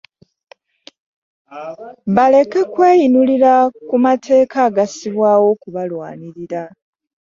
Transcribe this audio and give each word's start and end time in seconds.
Baleke 2.15 2.61
kweyinulira 2.73 3.51
ku 3.87 3.95
mateeka 4.05 4.57
agassibwawo 4.67 5.45
okubalwanirira. 5.53 6.63